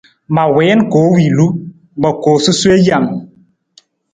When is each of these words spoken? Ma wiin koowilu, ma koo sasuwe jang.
Ma 0.35 0.43
wiin 0.55 0.79
koowilu, 0.91 1.47
ma 2.01 2.09
koo 2.23 2.37
sasuwe 2.43 2.77
jang. 2.85 3.09